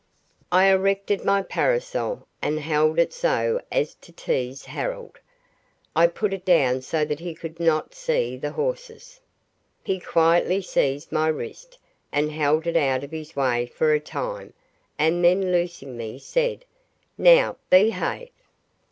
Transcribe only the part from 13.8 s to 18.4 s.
a time, and then loosing me said, "Now, behave."